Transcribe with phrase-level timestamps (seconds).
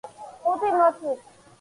[0.45, 1.23] ხუთი მოცვით.